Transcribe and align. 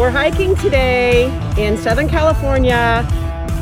We're 0.00 0.10
hiking 0.10 0.56
today 0.56 1.26
in 1.58 1.76
Southern 1.76 2.08
California 2.08 3.06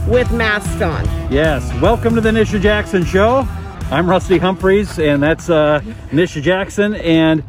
with 0.06 0.30
masks 0.30 0.80
on. 0.80 1.04
Yes, 1.32 1.68
welcome 1.82 2.14
to 2.14 2.20
the 2.20 2.30
Nisha 2.30 2.60
Jackson 2.60 3.04
Show. 3.04 3.44
I'm 3.90 4.08
Rusty 4.08 4.38
Humphries, 4.38 5.00
and 5.00 5.20
that's 5.20 5.50
uh, 5.50 5.80
Nisha 6.12 6.40
Jackson, 6.40 6.94
and 6.94 7.42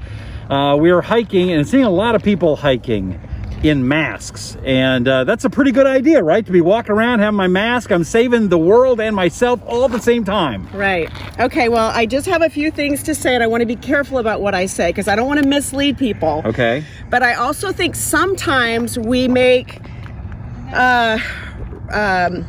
uh, 0.49 0.75
we 0.75 0.89
are 0.89 1.02
hiking 1.02 1.52
and 1.52 1.67
seeing 1.67 1.83
a 1.83 1.89
lot 1.91 2.16
of 2.16 2.23
people 2.23 2.55
hiking 2.55 3.21
in 3.63 3.87
masks, 3.87 4.57
and 4.63 5.07
uh, 5.07 5.23
that's 5.23 5.45
a 5.45 5.49
pretty 5.49 5.71
good 5.71 5.87
idea, 5.87 6.23
right? 6.23 6.45
To 6.45 6.51
be 6.51 6.61
walking 6.61 6.91
around 6.91 7.19
having 7.19 7.35
my 7.35 7.47
mask, 7.47 7.91
I'm 7.91 8.03
saving 8.03 8.49
the 8.49 8.57
world 8.57 8.99
and 9.01 9.15
myself 9.15 9.61
all 9.65 9.85
at 9.85 9.91
the 9.91 9.99
same 9.99 10.23
time. 10.23 10.67
Right. 10.73 11.09
Okay, 11.39 11.69
well, 11.69 11.91
I 11.93 12.05
just 12.05 12.25
have 12.27 12.41
a 12.41 12.49
few 12.49 12.71
things 12.71 13.03
to 13.03 13.15
say, 13.15 13.35
and 13.35 13.43
I 13.43 13.47
want 13.47 13.61
to 13.61 13.67
be 13.67 13.75
careful 13.75 14.17
about 14.17 14.41
what 14.41 14.55
I 14.55 14.65
say 14.65 14.89
because 14.89 15.07
I 15.07 15.15
don't 15.15 15.27
want 15.27 15.41
to 15.41 15.47
mislead 15.47 15.97
people. 15.97 16.41
Okay. 16.45 16.83
But 17.09 17.23
I 17.23 17.33
also 17.33 17.71
think 17.71 17.95
sometimes 17.95 18.97
we 18.97 19.27
make 19.27 19.81
uh, 20.73 21.19
um, 21.91 22.45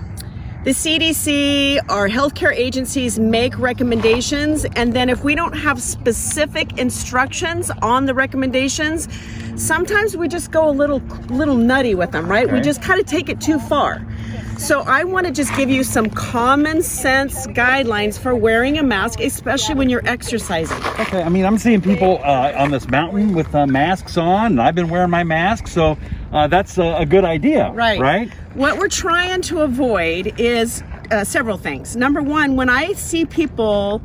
the 0.62 0.72
CDC, 0.72 1.80
our 1.88 2.06
healthcare 2.06 2.54
agencies 2.54 3.18
make 3.18 3.58
recommendations, 3.58 4.66
and 4.76 4.92
then 4.92 5.08
if 5.08 5.24
we 5.24 5.34
don't 5.34 5.54
have 5.54 5.80
specific 5.80 6.78
instructions 6.78 7.70
on 7.80 8.04
the 8.04 8.12
recommendations, 8.12 9.08
sometimes 9.56 10.18
we 10.18 10.28
just 10.28 10.50
go 10.50 10.68
a 10.68 10.70
little 10.70 10.98
little 11.30 11.56
nutty 11.56 11.94
with 11.94 12.10
them, 12.12 12.30
right? 12.30 12.52
We 12.52 12.60
just 12.60 12.82
kind 12.82 13.00
of 13.00 13.06
take 13.06 13.30
it 13.30 13.40
too 13.40 13.58
far. 13.58 14.06
So 14.58 14.80
I 14.82 15.04
want 15.04 15.26
to 15.26 15.32
just 15.32 15.54
give 15.56 15.70
you 15.70 15.82
some 15.82 16.10
common 16.10 16.82
sense 16.82 17.46
guidelines 17.48 18.18
for 18.18 18.34
wearing 18.34 18.78
a 18.78 18.82
mask, 18.82 19.20
especially 19.20 19.74
when 19.74 19.88
you're 19.88 20.06
exercising. 20.06 20.76
Okay, 21.00 21.22
I 21.22 21.28
mean, 21.28 21.44
I'm 21.44 21.58
seeing 21.58 21.80
people 21.80 22.18
uh, 22.22 22.52
on 22.56 22.70
this 22.70 22.88
mountain 22.88 23.34
with 23.34 23.54
uh, 23.54 23.66
masks 23.66 24.16
on, 24.16 24.52
and 24.52 24.62
I've 24.62 24.74
been 24.74 24.90
wearing 24.90 25.10
my 25.10 25.24
mask, 25.24 25.66
so 25.66 25.96
uh, 26.32 26.46
that's 26.46 26.78
a, 26.78 26.96
a 26.98 27.06
good 27.06 27.24
idea. 27.24 27.70
Right. 27.70 27.98
Right? 27.98 28.30
What 28.54 28.78
we're 28.78 28.88
trying 28.88 29.42
to 29.42 29.62
avoid 29.62 30.38
is 30.38 30.82
uh, 31.10 31.24
several 31.24 31.56
things. 31.56 31.96
Number 31.96 32.22
one, 32.22 32.56
when 32.56 32.68
I 32.68 32.92
see 32.92 33.24
people 33.24 34.02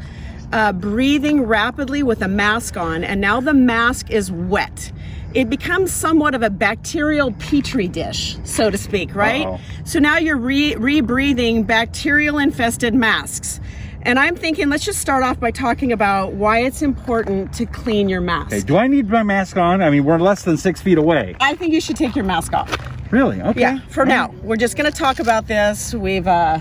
uh, 0.51 0.71
breathing 0.71 1.43
rapidly 1.43 2.01
with 2.03 2.21
a 2.21 2.27
mask 2.27 2.77
on, 2.77 3.03
and 3.03 3.19
now 3.19 3.41
the 3.41 3.53
mask 3.53 4.09
is 4.09 4.31
wet, 4.31 4.91
it 5.35 5.49
becomes 5.49 5.91
somewhat 5.91 6.33
of 6.33 6.41
a 6.41 6.49
bacterial 6.49 7.31
petri 7.33 7.89
dish, 7.89 8.37
so 8.45 8.69
to 8.69 8.77
speak, 8.77 9.13
right? 9.13 9.45
Uh-oh. 9.45 9.59
So 9.83 9.99
now 9.99 10.17
you're 10.17 10.37
re- 10.37 10.75
re-breathing 10.75 11.63
bacterial 11.63 12.39
infested 12.39 12.95
masks. 12.95 13.59
And 14.03 14.17
I'm 14.17 14.35
thinking, 14.35 14.69
let's 14.69 14.85
just 14.85 14.99
start 14.99 15.23
off 15.23 15.39
by 15.39 15.51
talking 15.51 15.91
about 15.91 16.33
why 16.33 16.59
it's 16.59 16.81
important 16.81 17.51
to 17.53 17.65
clean 17.65 18.07
your 18.07 18.21
mask. 18.21 18.53
Okay, 18.53 18.61
do 18.61 18.77
I 18.77 18.87
need 18.87 19.09
my 19.09 19.23
mask 19.23 19.57
on? 19.57 19.81
I 19.81 19.89
mean, 19.89 20.05
we're 20.05 20.19
less 20.19 20.43
than 20.43 20.57
six 20.57 20.81
feet 20.81 20.97
away. 20.97 21.35
I 21.41 21.55
think 21.55 21.73
you 21.73 21.81
should 21.81 21.97
take 21.97 22.15
your 22.15 22.25
mask 22.25 22.53
off. 22.53 22.71
Really? 23.11 23.41
Okay. 23.41 23.59
Yeah, 23.59 23.79
for 23.89 24.01
All 24.01 24.07
now. 24.07 24.27
right. 24.27 24.43
We're 24.43 24.55
just 24.55 24.77
going 24.77 24.89
to 24.89 24.97
talk 24.97 25.19
about 25.19 25.47
this. 25.47 25.93
We've 25.93 26.27
uh 26.27 26.59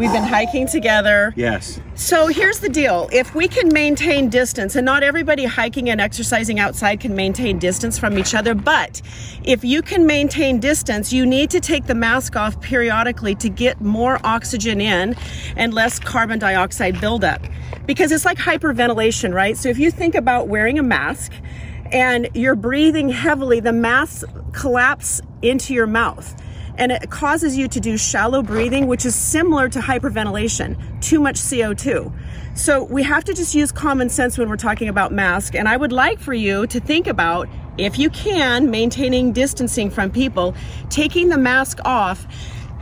we've 0.00 0.12
been 0.12 0.24
hiking 0.24 0.66
together. 0.66 1.34
Yes. 1.36 1.78
So 1.94 2.28
here's 2.28 2.58
the 2.58 2.70
deal. 2.70 3.10
If 3.12 3.34
we 3.34 3.46
can 3.46 3.68
maintain 3.68 4.30
distance 4.30 4.74
and 4.74 4.86
not 4.86 5.02
everybody 5.02 5.44
hiking 5.44 5.90
and 5.90 6.00
exercising 6.00 6.58
outside 6.58 7.00
can 7.00 7.14
maintain 7.14 7.58
distance 7.58 7.98
from 7.98 8.16
each 8.16 8.34
other, 8.34 8.54
but 8.54 9.02
if 9.44 9.62
you 9.62 9.82
can 9.82 10.06
maintain 10.06 10.58
distance, 10.58 11.12
you 11.12 11.26
need 11.26 11.50
to 11.50 11.60
take 11.60 11.84
the 11.84 11.94
mask 11.94 12.34
off 12.34 12.58
periodically 12.62 13.34
to 13.34 13.50
get 13.50 13.78
more 13.82 14.18
oxygen 14.24 14.80
in 14.80 15.14
and 15.54 15.74
less 15.74 15.98
carbon 15.98 16.38
dioxide 16.38 16.98
buildup. 16.98 17.42
Because 17.84 18.10
it's 18.10 18.24
like 18.24 18.38
hyperventilation, 18.38 19.34
right? 19.34 19.54
So 19.54 19.68
if 19.68 19.78
you 19.78 19.90
think 19.90 20.14
about 20.14 20.48
wearing 20.48 20.78
a 20.78 20.82
mask 20.82 21.30
and 21.92 22.26
you're 22.32 22.56
breathing 22.56 23.10
heavily, 23.10 23.60
the 23.60 23.74
mask 23.74 24.26
collapse 24.52 25.20
into 25.42 25.74
your 25.74 25.86
mouth 25.86 26.34
and 26.80 26.90
it 26.90 27.10
causes 27.10 27.58
you 27.58 27.68
to 27.68 27.78
do 27.78 27.98
shallow 27.98 28.42
breathing, 28.42 28.86
which 28.86 29.04
is 29.04 29.14
similar 29.14 29.68
to 29.68 29.78
hyperventilation, 29.78 30.76
too 31.02 31.20
much 31.20 31.36
CO2. 31.36 32.10
So 32.54 32.84
we 32.84 33.02
have 33.02 33.22
to 33.24 33.34
just 33.34 33.54
use 33.54 33.70
common 33.70 34.08
sense 34.08 34.38
when 34.38 34.48
we're 34.48 34.56
talking 34.56 34.88
about 34.88 35.12
mask. 35.12 35.54
And 35.54 35.68
I 35.68 35.76
would 35.76 35.92
like 35.92 36.18
for 36.18 36.32
you 36.32 36.66
to 36.68 36.80
think 36.80 37.06
about, 37.06 37.48
if 37.76 37.98
you 37.98 38.08
can, 38.08 38.70
maintaining 38.70 39.32
distancing 39.32 39.90
from 39.90 40.10
people, 40.10 40.54
taking 40.88 41.28
the 41.28 41.36
mask 41.36 41.80
off 41.84 42.26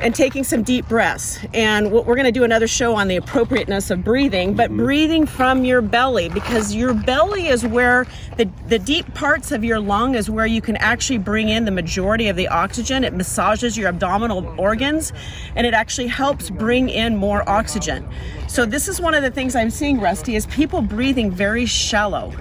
and 0.01 0.15
taking 0.15 0.45
some 0.45 0.63
deep 0.63 0.89
breaths. 0.89 1.39
And 1.53 1.91
what 1.91 2.07
we're 2.07 2.15
going 2.15 2.27
to 2.27 2.33
do 2.33 2.45
another 2.45 2.69
show 2.69 2.95
on 2.95 3.09
the 3.09 3.17
appropriateness 3.17 3.91
of 3.91 4.05
breathing, 4.05 4.55
but 4.55 4.71
mm-hmm. 4.71 4.85
breathing 4.85 5.27
from 5.27 5.65
your 5.65 5.83
belly 5.83 6.29
because 6.29 6.75
your 6.75 6.95
belly 6.95 7.49
is 7.49 7.67
where 7.67 8.07
the 8.37 8.49
the 8.69 8.79
deep 8.79 9.13
parts 9.15 9.51
of 9.51 9.65
your 9.65 9.81
lung 9.81 10.15
is 10.15 10.31
where 10.31 10.47
you 10.47 10.61
can 10.61 10.77
actually 10.77 11.19
bring 11.19 11.49
in 11.49 11.65
the 11.65 11.71
majority 11.71 12.29
of 12.29 12.37
the 12.37 12.49
oxygen. 12.49 13.03
It 13.05 13.13
massages 13.13 13.77
your 13.77 13.89
abdominal 13.89 14.47
organs 14.59 15.13
and 15.57 15.67
it 15.67 15.75
actually 15.75 16.07
helps 16.07 16.51
bring 16.51 16.89
in 16.89 17.17
more 17.17 17.49
oxygen. 17.49 18.09
So 18.47 18.65
this 18.65 18.89
is 18.89 19.01
one 19.01 19.15
of 19.15 19.23
the 19.23 19.31
things 19.31 19.57
I'm 19.57 19.71
seeing 19.71 20.01
Rusty 20.01 20.37
is 20.37 20.47
people 20.47 20.81
breathing 20.83 21.31
very 21.31 21.67
shallow. 21.67 22.33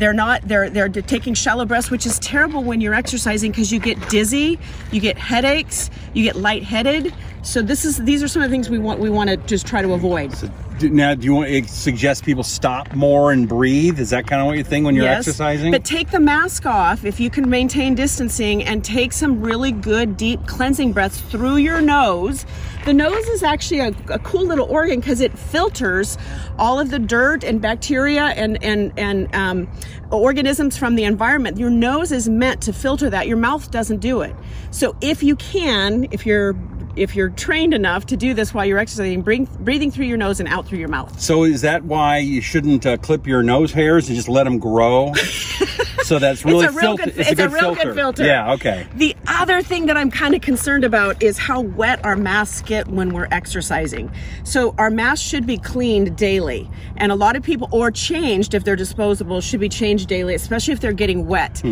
They're 0.00 0.14
not. 0.14 0.40
They're 0.48 0.70
they're 0.70 0.88
taking 0.88 1.34
shallow 1.34 1.66
breaths, 1.66 1.90
which 1.90 2.06
is 2.06 2.18
terrible 2.20 2.64
when 2.64 2.80
you're 2.80 2.94
exercising 2.94 3.50
because 3.50 3.70
you 3.70 3.78
get 3.78 4.08
dizzy, 4.08 4.58
you 4.90 4.98
get 4.98 5.18
headaches, 5.18 5.90
you 6.14 6.24
get 6.24 6.36
lightheaded. 6.36 7.12
So 7.42 7.60
this 7.60 7.84
is 7.84 7.98
these 7.98 8.22
are 8.22 8.28
some 8.28 8.40
of 8.40 8.48
the 8.48 8.54
things 8.54 8.70
we 8.70 8.78
want 8.78 8.98
we 8.98 9.10
want 9.10 9.28
to 9.28 9.36
just 9.36 9.66
try 9.66 9.82
to 9.82 9.92
avoid. 9.92 10.34
Do, 10.78 10.88
now, 10.88 11.14
do 11.14 11.26
you 11.26 11.34
want 11.34 11.48
to 11.48 11.68
suggest 11.68 12.24
people 12.24 12.42
stop 12.42 12.94
more 12.94 13.32
and 13.32 13.46
breathe? 13.46 14.00
Is 14.00 14.08
that 14.08 14.26
kind 14.26 14.40
of 14.40 14.46
what 14.46 14.56
you 14.56 14.64
think 14.64 14.86
when 14.86 14.94
you're 14.94 15.04
Yes, 15.04 15.28
exercising? 15.28 15.70
But 15.70 15.84
take 15.84 16.10
the 16.10 16.20
mask 16.20 16.64
off 16.64 17.04
if 17.04 17.20
you 17.20 17.28
can 17.28 17.50
maintain 17.50 17.94
distancing 17.94 18.64
and 18.64 18.82
take 18.82 19.12
some 19.12 19.42
really 19.42 19.70
good 19.70 20.16
deep 20.16 20.46
cleansing 20.46 20.94
breaths 20.94 21.20
through 21.20 21.56
your 21.56 21.82
nose. 21.82 22.46
The 22.84 22.94
nose 22.94 23.26
is 23.28 23.42
actually 23.42 23.80
a, 23.80 23.88
a 24.08 24.18
cool 24.20 24.46
little 24.46 24.66
organ 24.70 25.00
because 25.00 25.20
it 25.20 25.38
filters 25.38 26.16
all 26.58 26.80
of 26.80 26.90
the 26.90 26.98
dirt 26.98 27.44
and 27.44 27.60
bacteria 27.60 28.24
and 28.24 28.62
and 28.64 28.92
and 28.98 29.34
um, 29.34 29.68
organisms 30.10 30.78
from 30.78 30.94
the 30.94 31.04
environment. 31.04 31.58
Your 31.58 31.70
nose 31.70 32.10
is 32.10 32.28
meant 32.28 32.62
to 32.62 32.72
filter 32.72 33.10
that. 33.10 33.28
Your 33.28 33.36
mouth 33.36 33.70
doesn't 33.70 33.98
do 33.98 34.22
it. 34.22 34.34
So 34.70 34.96
if 35.02 35.22
you 35.22 35.36
can, 35.36 36.08
if 36.10 36.24
you're 36.24 36.54
if 36.96 37.14
you're 37.14 37.30
trained 37.30 37.74
enough 37.74 38.06
to 38.06 38.16
do 38.16 38.34
this 38.34 38.52
while 38.52 38.64
you're 38.64 38.78
exercising, 38.78 39.22
bring, 39.22 39.44
breathing 39.60 39.90
through 39.90 40.06
your 40.06 40.16
nose 40.16 40.40
and 40.40 40.48
out 40.48 40.66
through 40.66 40.78
your 40.78 40.88
mouth. 40.88 41.20
so 41.20 41.44
is 41.44 41.62
that 41.62 41.84
why 41.84 42.18
you 42.18 42.40
shouldn't 42.40 42.84
uh, 42.86 42.96
clip 42.96 43.26
your 43.26 43.42
nose 43.42 43.72
hairs 43.72 44.08
and 44.08 44.16
just 44.16 44.28
let 44.28 44.44
them 44.44 44.58
grow? 44.58 45.12
so 46.02 46.18
that's 46.18 46.44
really 46.44 46.64
it's 46.66 46.74
a 46.74 46.78
real 46.78 46.96
filter- 46.96 47.12
good, 47.16 47.26
it's 47.26 47.40
a, 47.40 47.48
real 47.48 47.74
filter. 47.74 47.84
good 47.84 47.94
filter. 47.94 48.24
Yeah. 48.24 48.52
Okay. 48.52 48.86
The 48.96 49.16
other 49.26 49.62
thing 49.62 49.86
that 49.86 49.96
I'm 49.96 50.10
kind 50.10 50.34
of 50.34 50.40
concerned 50.40 50.84
about 50.84 51.22
is 51.22 51.38
how 51.38 51.60
wet 51.60 52.04
our 52.04 52.16
masks 52.16 52.62
get 52.62 52.88
when 52.88 53.10
we're 53.14 53.28
exercising. 53.30 54.10
So 54.44 54.74
our 54.78 54.90
masks 54.90 55.26
should 55.26 55.46
be 55.46 55.58
cleaned 55.58 56.16
daily, 56.16 56.68
and 56.96 57.12
a 57.12 57.14
lot 57.14 57.36
of 57.36 57.42
people 57.42 57.68
or 57.72 57.90
changed 57.90 58.54
if 58.54 58.64
they're 58.64 58.76
disposable 58.76 59.40
should 59.40 59.60
be 59.60 59.68
changed 59.68 60.08
daily, 60.08 60.34
especially 60.34 60.72
if 60.72 60.80
they're 60.80 60.92
getting 60.92 61.26
wet. 61.26 61.62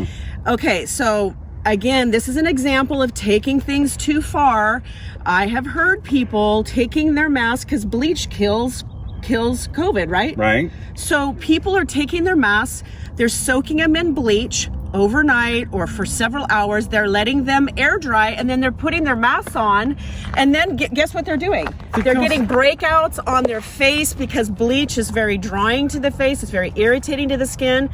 Okay, 0.47 0.87
so 0.87 1.35
again, 1.73 2.11
this 2.11 2.29
is 2.29 2.37
an 2.37 2.47
example 2.47 3.03
of 3.03 3.15
taking 3.15 3.61
things 3.61 3.97
too 3.97 4.23
far. 4.23 4.83
I 5.25 5.47
have 5.47 5.67
heard 5.67 6.03
people 6.03 6.65
taking 6.65 7.15
their 7.15 7.29
mask 7.29 7.69
because 7.69 7.85
bleach 7.85 8.31
kills 8.31 8.85
kills 9.23 9.69
COVID, 9.69 10.11
right? 10.11 10.37
Right. 10.37 10.71
So 10.95 11.35
people 11.35 11.77
are 11.77 11.85
taking 11.85 12.25
their 12.25 12.37
masks, 12.37 12.85
they're 13.17 13.29
soaking 13.29 13.79
them 13.79 13.97
in 13.97 14.15
bleach 14.15 14.71
overnight 14.95 15.69
or 15.73 15.87
for 15.87 16.07
several 16.07 16.47
hours. 16.51 16.89
They're 16.89 17.09
letting 17.09 17.45
them 17.45 17.69
air 17.77 17.99
dry 17.99 18.31
and 18.31 18.49
then 18.49 18.61
they're 18.61 18.73
putting 18.73 19.05
their 19.05 19.17
masks 19.17 19.57
on. 19.57 19.97
And 20.35 20.55
then 20.55 20.77
guess 20.77 21.13
what 21.13 21.25
they're 21.25 21.37
doing? 21.37 21.67
They're 22.03 22.15
getting 22.15 22.47
breakouts 22.47 23.19
on 23.27 23.45
their 23.45 23.61
face 23.61 24.15
because 24.15 24.49
bleach 24.49 24.97
is 24.97 25.11
very 25.11 25.37
drying 25.37 25.89
to 25.89 26.01
the 26.01 26.11
face, 26.11 26.43
it's 26.43 26.53
very 26.53 26.73
irritating 26.77 27.29
to 27.29 27.37
the 27.37 27.47
skin. 27.47 27.91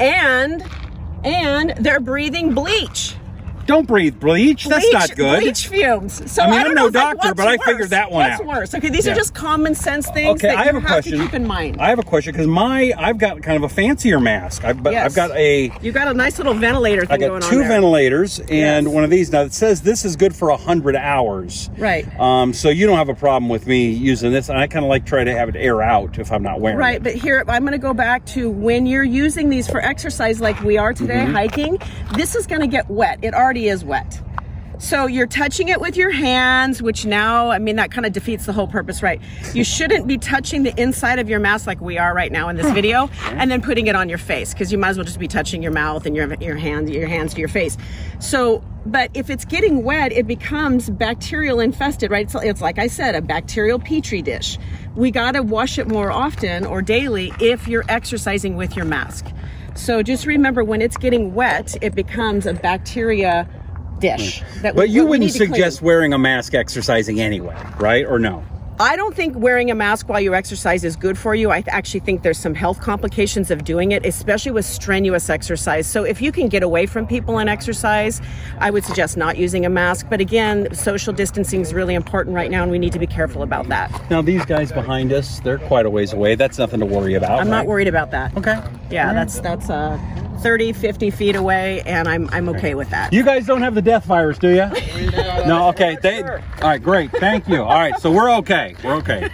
And 0.00 0.64
and 1.24 1.74
they're 1.78 2.00
breathing 2.00 2.54
bleach. 2.54 3.14
Don't 3.68 3.86
breathe 3.86 4.18
bleach. 4.18 4.64
That's 4.64 4.92
not 4.94 5.14
good. 5.14 5.40
Bleach 5.42 5.68
fumes. 5.68 6.32
So 6.32 6.42
I 6.42 6.46
mean, 6.50 6.58
don't 6.60 6.68
I'm 6.70 6.74
no 6.74 6.84
like, 6.84 6.92
doctor, 6.94 7.28
what's 7.28 7.36
but 7.36 7.46
I 7.48 7.58
figured 7.58 7.90
that 7.90 8.10
one 8.10 8.26
what's 8.28 8.40
out. 8.40 8.46
worse? 8.46 8.74
Okay, 8.74 8.88
these 8.88 9.06
are 9.06 9.14
just 9.14 9.34
common 9.34 9.74
sense 9.74 10.08
things 10.08 10.40
Okay, 10.42 10.48
that 10.48 10.56
I 10.56 10.60
you 10.62 10.66
have 10.68 10.76
a 10.76 10.80
have 10.80 10.88
question. 10.88 11.18
to 11.18 11.24
keep 11.24 11.34
in 11.34 11.46
mind. 11.46 11.76
I 11.78 11.90
have 11.90 11.98
a 11.98 12.02
question 12.02 12.32
because 12.32 12.46
my 12.46 12.94
I've 12.96 13.18
got 13.18 13.42
kind 13.42 13.62
of 13.62 13.70
a 13.70 13.74
fancier 13.74 14.20
mask. 14.20 14.64
I've, 14.64 14.82
but 14.82 14.94
Yes. 14.94 15.04
I've 15.04 15.14
got 15.14 15.36
a 15.36 15.70
you 15.82 15.92
got 15.92 16.08
a 16.08 16.14
nice 16.14 16.38
little 16.38 16.54
ventilator 16.54 17.02
thing 17.04 17.10
I 17.22 17.26
going 17.28 17.40
got 17.40 17.46
on 17.46 17.50
two 17.52 17.62
ventilators 17.62 18.38
and 18.40 18.86
Yes. 18.86 18.86
one 18.86 19.04
of 19.04 19.10
these. 19.10 19.30
Now 19.30 19.42
it 19.42 19.52
says 19.52 19.82
this 19.82 20.04
is 20.06 20.16
good 20.16 20.34
for 20.34 20.50
hundred 20.56 20.96
hours. 20.96 21.68
Right. 21.76 22.06
Um, 22.18 22.54
so 22.54 22.70
you 22.70 22.86
don't 22.86 22.96
have 22.96 23.10
a 23.10 23.14
problem 23.14 23.50
with 23.50 23.66
me 23.66 23.90
using 23.90 24.32
this, 24.32 24.48
and 24.48 24.56
I 24.58 24.66
kind 24.66 24.82
of 24.82 24.88
like 24.88 25.04
try 25.04 25.24
to 25.24 25.32
have 25.36 25.50
it 25.50 25.56
air 25.56 25.82
out 25.82 26.18
if 26.18 26.32
I'm 26.32 26.42
not 26.42 26.60
wearing 26.60 26.78
it. 26.78 26.80
Right, 26.80 26.96
it. 26.96 27.02
but 27.02 27.14
here 27.16 27.44
I'm 27.46 27.62
going 27.64 27.72
to 27.72 27.78
go 27.78 27.92
back 27.92 28.24
to 28.26 28.48
when 28.48 28.86
you're 28.86 29.04
using 29.04 29.50
these 29.50 29.68
for 29.68 29.80
exercise 29.82 30.40
like 30.40 30.58
we 30.62 30.78
are 30.78 30.94
today 30.94 31.18
Mm-hmm. 31.18 31.34
hiking, 31.34 31.78
this 32.14 32.34
is 32.34 32.46
going 32.46 32.60
to 32.62 32.66
get 32.66 32.88
wet. 32.88 33.18
It 33.22 33.34
already 33.34 33.57
is 33.66 33.84
wet. 33.84 34.27
So 34.78 35.06
you're 35.06 35.26
touching 35.26 35.68
it 35.68 35.80
with 35.80 35.96
your 35.96 36.10
hands, 36.10 36.80
which 36.80 37.04
now, 37.04 37.50
I 37.50 37.58
mean, 37.58 37.76
that 37.76 37.90
kind 37.90 38.06
of 38.06 38.12
defeats 38.12 38.46
the 38.46 38.52
whole 38.52 38.68
purpose, 38.68 39.02
right? 39.02 39.20
You 39.52 39.64
shouldn't 39.64 40.06
be 40.06 40.18
touching 40.18 40.62
the 40.62 40.80
inside 40.80 41.18
of 41.18 41.28
your 41.28 41.40
mask 41.40 41.66
like 41.66 41.80
we 41.80 41.98
are 41.98 42.14
right 42.14 42.30
now 42.30 42.48
in 42.48 42.56
this 42.56 42.70
video, 42.70 43.10
and 43.24 43.50
then 43.50 43.60
putting 43.60 43.88
it 43.88 43.96
on 43.96 44.08
your 44.08 44.18
face 44.18 44.54
because 44.54 44.70
you 44.70 44.78
might 44.78 44.90
as 44.90 44.96
well 44.96 45.04
just 45.04 45.18
be 45.18 45.26
touching 45.26 45.62
your 45.62 45.72
mouth 45.72 46.06
and 46.06 46.14
your 46.14 46.32
your 46.34 46.56
hand, 46.56 46.88
your 46.88 47.08
hands 47.08 47.34
to 47.34 47.40
your 47.40 47.48
face. 47.48 47.76
So, 48.20 48.62
but 48.86 49.10
if 49.14 49.30
it's 49.30 49.44
getting 49.44 49.82
wet, 49.82 50.12
it 50.12 50.28
becomes 50.28 50.90
bacterial 50.90 51.58
infested, 51.58 52.12
right? 52.12 52.26
It's, 52.26 52.34
it's 52.36 52.60
like 52.60 52.78
I 52.78 52.86
said, 52.86 53.16
a 53.16 53.20
bacterial 53.20 53.80
petri 53.80 54.22
dish. 54.22 54.58
We 54.94 55.10
got 55.10 55.32
to 55.32 55.42
wash 55.42 55.78
it 55.78 55.88
more 55.88 56.12
often 56.12 56.64
or 56.64 56.82
daily 56.82 57.32
if 57.40 57.66
you're 57.66 57.84
exercising 57.88 58.56
with 58.56 58.76
your 58.76 58.84
mask. 58.84 59.26
So 59.74 60.02
just 60.02 60.26
remember 60.26 60.64
when 60.64 60.82
it's 60.82 60.96
getting 60.96 61.34
wet, 61.34 61.76
it 61.82 61.94
becomes 61.94 62.46
a 62.46 62.54
bacteria 62.54 63.48
dish. 64.00 64.42
That 64.62 64.74
we- 64.74 64.82
But 64.82 64.88
you 64.90 65.06
wouldn't 65.06 65.30
suggest 65.32 65.82
wearing 65.82 66.12
a 66.12 66.18
mask 66.18 66.54
exercising 66.54 67.20
anyway, 67.20 67.56
right? 67.78 68.06
Or 68.06 68.18
no? 68.18 68.42
I 68.80 68.94
don't 68.94 69.12
think 69.12 69.36
wearing 69.36 69.72
a 69.72 69.74
mask 69.74 70.08
while 70.08 70.20
you 70.20 70.36
exercise 70.36 70.84
is 70.84 70.94
good 70.94 71.18
for 71.18 71.34
you. 71.34 71.50
I 71.50 71.62
th- 71.62 71.74
actually 71.74 71.98
think 71.98 72.22
there's 72.22 72.38
some 72.38 72.54
health 72.54 72.80
complications 72.80 73.50
of 73.50 73.64
doing 73.64 73.90
it, 73.90 74.06
especially 74.06 74.52
with 74.52 74.64
strenuous 74.64 75.28
exercise. 75.28 75.84
So 75.88 76.04
if 76.04 76.22
you 76.22 76.30
can 76.30 76.48
get 76.48 76.62
away 76.62 76.86
from 76.86 77.04
people 77.04 77.38
and 77.38 77.50
exercise, 77.50 78.20
I 78.60 78.70
would 78.70 78.84
suggest 78.84 79.16
not 79.16 79.36
using 79.36 79.66
a 79.66 79.68
mask. 79.68 80.06
But 80.08 80.20
again, 80.20 80.72
social 80.76 81.12
distancing 81.12 81.60
is 81.62 81.74
really 81.74 81.96
important 81.96 82.36
right 82.36 82.52
now, 82.52 82.62
and 82.62 82.70
we 82.70 82.78
need 82.78 82.92
to 82.92 83.00
be 83.00 83.08
careful 83.08 83.42
about 83.42 83.66
that. 83.68 83.90
Now 84.10 84.22
these 84.22 84.44
guys 84.44 84.70
behind 84.70 85.12
us, 85.12 85.40
they're 85.40 85.58
quite 85.58 85.84
a 85.84 85.90
ways 85.90 86.12
away. 86.12 86.36
That's 86.36 86.56
nothing 86.56 86.78
to 86.78 86.86
worry 86.86 87.14
about. 87.14 87.40
I'm 87.40 87.50
not 87.50 87.66
worried 87.66 87.88
about 87.88 88.12
that. 88.12 88.36
Okay. 88.36 88.60
Yeah, 88.92 89.12
that's 89.12 89.40
that's 89.40 89.68
uh, 89.68 89.98
30, 90.38 90.72
50 90.72 91.10
feet 91.10 91.36
away, 91.36 91.82
and 91.82 92.08
I'm 92.08 92.28
I'm 92.30 92.48
okay 92.50 92.74
with 92.74 92.90
that. 92.90 93.12
You 93.12 93.24
guys 93.24 93.46
don't 93.46 93.62
have 93.62 93.74
the 93.74 93.82
death 93.82 94.04
virus, 94.04 94.38
do 94.38 94.48
you? 94.48 94.62
No. 95.46 95.68
Okay. 95.68 95.96
They, 96.00 96.22
all 96.22 96.40
right. 96.62 96.82
Great. 96.82 97.10
Thank 97.12 97.48
you. 97.48 97.62
All 97.62 97.78
right. 97.78 97.98
So 98.00 98.10
we're 98.10 98.30
okay. 98.36 98.74
We're 98.82 98.96
okay. 98.96 99.28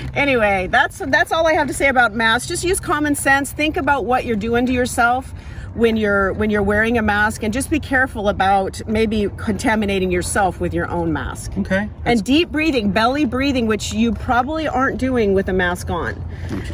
anyway, 0.14 0.68
that's 0.70 0.98
that's 0.98 1.32
all 1.32 1.46
I 1.46 1.54
have 1.54 1.68
to 1.68 1.74
say 1.74 1.88
about 1.88 2.14
masks. 2.14 2.48
Just 2.48 2.64
use 2.64 2.80
common 2.80 3.14
sense. 3.14 3.52
Think 3.52 3.76
about 3.76 4.04
what 4.04 4.24
you're 4.24 4.36
doing 4.36 4.66
to 4.66 4.72
yourself 4.72 5.32
when 5.74 5.96
you're 5.96 6.32
when 6.32 6.50
you're 6.50 6.62
wearing 6.62 6.98
a 6.98 7.02
mask, 7.02 7.42
and 7.42 7.52
just 7.52 7.70
be 7.70 7.78
careful 7.78 8.28
about 8.28 8.80
maybe 8.86 9.28
contaminating 9.36 10.10
yourself 10.10 10.60
with 10.60 10.74
your 10.74 10.88
own 10.88 11.12
mask. 11.12 11.52
Okay. 11.58 11.88
And 12.04 12.22
deep 12.24 12.50
breathing, 12.50 12.90
belly 12.90 13.24
breathing, 13.24 13.66
which 13.66 13.92
you 13.92 14.12
probably 14.12 14.66
aren't 14.66 14.98
doing 14.98 15.32
with 15.34 15.48
a 15.48 15.52
mask 15.52 15.90
on. 15.90 16.22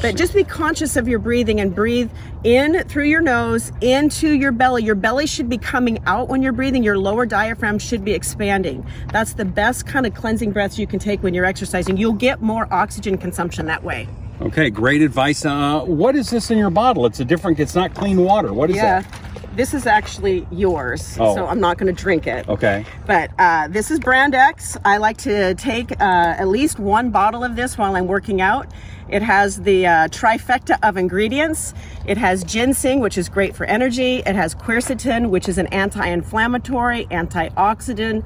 But 0.01 0.17
just 0.17 0.35
be 0.35 0.45
conscious 0.45 0.97
of 0.97 1.09
your 1.09 1.19
breathing 1.19 1.61
and 1.61 1.75
breathe 1.75 2.11
in 2.45 2.85
through 2.89 3.05
your 3.05 3.21
nose 3.21 3.73
into 3.81 4.31
your 4.31 4.53
belly. 4.53 4.83
Your 4.85 4.95
belly 4.95 5.27
should 5.27 5.49
be 5.49 5.59
coming 5.59 6.03
out 6.07 6.29
when 6.29 6.43
you're 6.43 6.53
breathing. 6.53 6.83
Your 6.83 6.99
lower 6.99 7.27
diaphragm 7.27 7.79
should 7.79 8.05
be 8.05 8.13
expanding. 8.27 8.85
That's 9.13 9.35
the 9.35 9.45
best 9.45 9.87
kind 9.87 10.05
of 10.07 10.15
cleansing 10.15 10.51
breaths 10.51 10.79
you 10.79 10.87
can 10.87 10.99
take 10.99 11.23
when 11.23 11.33
you're 11.33 11.45
exercising. 11.45 11.97
You'll 11.97 12.13
get 12.13 12.43
more 12.43 12.67
oxygen 12.73 13.17
consumption 13.19 13.67
that 13.67 13.85
way. 13.85 14.09
Okay. 14.43 14.69
Great 14.69 15.01
advice. 15.01 15.45
Uh, 15.47 15.81
what 15.81 16.15
is 16.17 16.29
this 16.31 16.51
in 16.51 16.59
your 16.59 16.71
bottle? 16.71 17.07
It's 17.07 17.21
a 17.21 17.25
different. 17.25 17.59
It's 17.61 17.75
not 17.75 17.95
clean 17.95 18.23
water. 18.23 18.53
What 18.53 18.69
is 18.71 18.77
Yeah. 18.77 19.01
that? 19.03 19.21
This 19.57 19.73
is 19.73 19.87
actually 19.87 20.47
yours, 20.51 21.17
Oh. 21.19 21.35
so 21.35 21.47
I'm 21.47 21.61
not 21.61 21.79
going 21.79 21.93
to 21.95 22.03
drink 22.03 22.27
it. 22.27 22.47
Okay. 22.47 22.85
But 23.07 23.31
uh, 23.39 23.69
this 23.69 23.91
is 23.91 23.99
Brand 23.99 24.35
X. 24.35 24.77
I 24.85 24.99
like 24.99 25.17
to 25.19 25.55
take 25.55 25.93
uh, 25.93 26.05
at 26.39 26.49
least 26.49 26.79
one 26.79 27.09
bottle 27.11 27.43
of 27.43 27.57
this 27.57 27.79
while 27.79 27.97
I'm 27.97 28.07
working 28.07 28.43
out. 28.43 28.71
It 29.09 29.23
has 29.23 29.63
the 29.63 29.87
uh, 29.87 29.91
trifecta 30.09 30.77
of 30.83 30.97
ingredients. 30.99 31.73
It 32.07 32.19
has 32.19 32.45
ginseng, 32.45 33.01
which 33.01 33.17
is 33.17 33.29
great 33.31 33.57
for 33.57 33.65
energy. 33.65 34.17
It 34.27 34.35
has 34.35 34.55
quercetin, 34.55 35.31
which 35.31 35.49
is 35.49 35.57
an 35.59 35.69
anti-inflammatory, 35.69 37.07
antioxidant, 37.07 38.25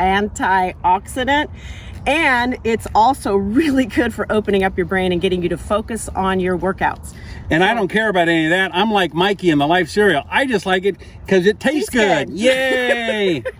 antioxidant. 0.00 1.50
And 2.06 2.56
it's 2.64 2.86
also 2.94 3.36
really 3.36 3.84
good 3.84 4.14
for 4.14 4.26
opening 4.32 4.64
up 4.64 4.76
your 4.78 4.86
brain 4.86 5.12
and 5.12 5.20
getting 5.20 5.42
you 5.42 5.50
to 5.50 5.58
focus 5.58 6.08
on 6.08 6.40
your 6.40 6.58
workouts. 6.58 7.14
And 7.50 7.62
I 7.62 7.74
don't 7.74 7.88
care 7.88 8.08
about 8.08 8.28
any 8.28 8.46
of 8.46 8.50
that. 8.50 8.74
I'm 8.74 8.90
like 8.90 9.12
Mikey 9.12 9.50
in 9.50 9.58
the 9.58 9.66
Life 9.66 9.90
cereal. 9.90 10.24
I 10.30 10.46
just 10.46 10.64
like 10.64 10.84
it 10.86 10.96
because 11.26 11.46
it 11.46 11.60
tastes 11.60 11.90
Tastes 11.90 11.90
good. 11.90 12.28
good. 12.28 12.38
Yay! 12.38 13.44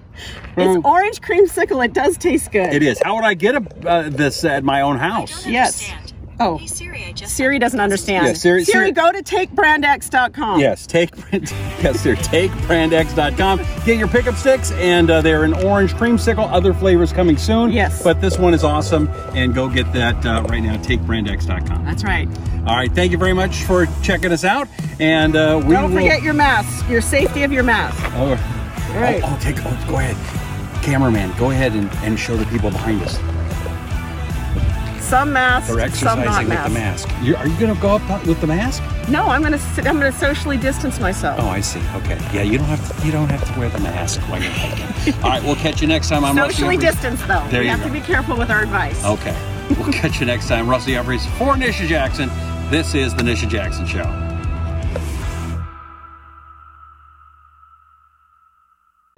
It's 0.56 0.84
orange 0.84 1.22
creamsicle. 1.22 1.82
It 1.82 1.94
does 1.94 2.18
taste 2.18 2.52
good. 2.52 2.74
it 2.74 2.82
is. 2.82 3.00
How 3.02 3.14
would 3.14 3.24
I 3.24 3.32
get 3.32 3.54
a, 3.54 3.88
uh, 3.88 4.10
this 4.10 4.44
at 4.44 4.64
my 4.64 4.82
own 4.82 4.98
house? 4.98 5.46
Yes. 5.46 5.90
Understand. 6.40 6.54
Oh. 6.54 6.56
Hey 6.58 6.66
Siri, 6.66 7.04
I 7.04 7.12
just 7.12 7.36
Siri 7.36 7.58
doesn't 7.58 7.80
understand. 7.80 8.26
Yeah, 8.26 8.32
Siri- 8.32 8.64
Siri- 8.64 8.92
go 8.92 9.12
to 9.12 9.22
takebrandx.com. 9.22 10.60
Yes, 10.60 10.86
take 10.86 11.10
yes, 11.32 12.00
sir. 12.00 12.14
TakeBrandX.com. 12.16 13.58
Get 13.84 13.98
your 13.98 14.08
pickup 14.08 14.34
sticks, 14.36 14.72
and 14.72 15.10
uh, 15.10 15.20
they're 15.22 15.44
an 15.44 15.52
orange 15.54 15.92
creamsicle. 15.94 16.50
Other 16.50 16.72
flavors 16.72 17.12
coming 17.12 17.36
soon. 17.36 17.72
Yes. 17.72 18.02
but 18.02 18.20
this 18.20 18.38
one 18.38 18.54
is 18.54 18.64
awesome, 18.64 19.08
and 19.34 19.54
go 19.54 19.68
get 19.68 19.92
that 19.92 20.24
uh, 20.24 20.42
right 20.48 20.60
now. 20.62 20.76
TakeBrandX.com. 20.76 21.84
That's 21.84 22.04
right. 22.04 22.28
All 22.66 22.76
right, 22.76 22.92
thank 22.92 23.12
you 23.12 23.18
very 23.18 23.32
much 23.32 23.62
for 23.64 23.86
checking 24.02 24.32
us 24.32 24.44
out, 24.44 24.68
and 24.98 25.34
uh, 25.36 25.60
we 25.64 25.74
Don't 25.74 25.92
will. 25.94 26.02
forget 26.02 26.22
your 26.22 26.34
mask, 26.34 26.88
your 26.88 27.00
safety 27.00 27.42
of 27.42 27.52
your 27.52 27.62
mask. 27.62 27.98
Oh, 28.14 28.30
All 28.94 29.00
right. 29.00 29.22
oh, 29.24 29.28
oh, 29.30 29.38
take. 29.40 29.56
Oh, 29.60 29.86
go 29.88 29.98
ahead, 29.98 30.16
cameraman. 30.84 31.36
Go 31.38 31.50
ahead 31.50 31.72
and, 31.72 31.90
and 32.02 32.18
show 32.18 32.36
the 32.36 32.44
people 32.46 32.70
behind 32.70 33.02
us. 33.02 33.18
Some 35.10 35.32
masks, 35.32 35.68
They're 35.74 35.90
some 35.90 36.20
exercising 36.20 36.24
not 36.24 36.38
with 36.44 36.48
masks. 36.74 37.04
the 37.04 37.10
mask. 37.14 37.24
you 37.26 37.34
are 37.36 37.46
you 37.48 37.58
going 37.58 37.74
to 37.74 37.80
go 37.82 37.96
up 37.96 38.26
with 38.26 38.40
the 38.40 38.46
mask? 38.46 38.80
No, 39.08 39.24
I'm 39.26 39.42
gonna 39.42 39.58
sit, 39.58 39.84
I'm 39.88 39.94
gonna 39.98 40.12
socially 40.12 40.56
distance 40.56 41.00
myself. 41.00 41.40
Oh, 41.42 41.48
I 41.48 41.60
see. 41.60 41.80
Okay. 41.96 42.16
Yeah, 42.32 42.42
you 42.42 42.58
don't 42.58 42.68
have 42.68 42.96
to. 43.00 43.04
You 43.06 43.10
don't 43.10 43.28
have 43.28 43.44
to 43.52 43.58
wear 43.58 43.68
the 43.68 43.80
mask 43.80 44.20
while 44.30 44.40
you're 44.40 44.52
hiking. 44.52 45.14
All 45.24 45.30
right, 45.30 45.42
we'll 45.42 45.56
catch 45.56 45.82
you 45.82 45.88
next 45.88 46.08
time. 46.10 46.24
I'm 46.24 46.36
socially 46.36 46.76
Humphries. 46.76 46.92
distance 46.94 47.20
though. 47.22 47.44
There 47.50 47.58
we 47.60 47.66
you 47.66 47.70
have 47.72 47.80
go. 47.80 47.88
to 47.88 47.92
be 47.92 48.00
careful 48.00 48.36
with 48.36 48.50
our 48.52 48.62
advice. 48.62 49.04
Okay. 49.04 49.34
We'll 49.70 49.92
catch 50.00 50.20
you 50.20 50.26
next 50.26 50.46
time. 50.46 50.70
Rusty 50.70 50.94
Humphries 50.94 51.26
for 51.38 51.54
Nisha 51.54 51.88
Jackson. 51.88 52.28
This 52.70 52.94
is 52.94 53.12
the 53.12 53.22
Nisha 53.24 53.48
Jackson 53.48 53.86
Show. 53.86 54.04